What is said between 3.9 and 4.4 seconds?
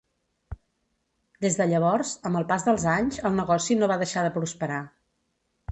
va deixar de